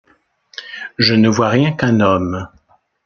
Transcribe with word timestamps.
Je 0.97 1.13
ne 1.13 1.29
vois 1.29 1.49
rien 1.49 1.73
qu’un 1.73 1.99
homme. 1.99 2.47